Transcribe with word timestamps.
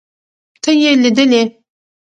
ته 0.61 0.69
يې 0.81 0.91
ليدلې. 1.01 1.41